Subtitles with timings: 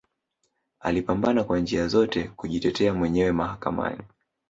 [0.79, 4.03] Alipambana kwa njia zote kujitetea mwenyewe mahakani